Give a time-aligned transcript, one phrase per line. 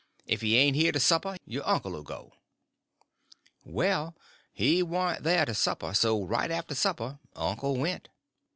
[0.25, 2.33] If he ain't here to supper, your uncle 'll go."
[3.63, 4.15] Well,
[4.51, 8.09] he warn't there to supper; so right after supper uncle went.